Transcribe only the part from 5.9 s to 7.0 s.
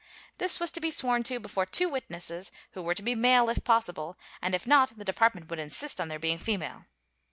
on their being female.